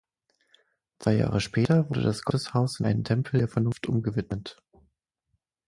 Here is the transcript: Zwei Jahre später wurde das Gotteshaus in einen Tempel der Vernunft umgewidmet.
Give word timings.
Zwei 0.97 1.13
Jahre 1.13 1.39
später 1.41 1.87
wurde 1.87 2.01
das 2.01 2.23
Gotteshaus 2.23 2.79
in 2.79 2.87
einen 2.87 3.03
Tempel 3.03 3.37
der 3.37 3.47
Vernunft 3.47 3.87
umgewidmet. 3.87 4.57